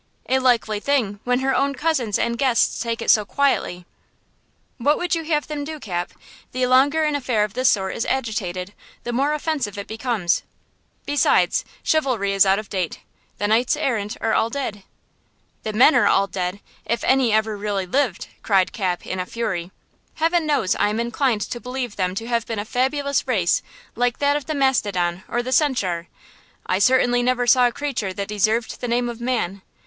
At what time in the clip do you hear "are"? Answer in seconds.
14.21-14.33, 15.93-16.07